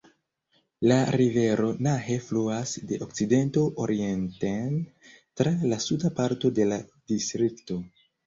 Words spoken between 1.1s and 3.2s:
rivero Nahe fluas de